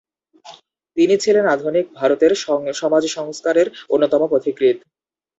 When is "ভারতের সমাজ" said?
1.95-3.03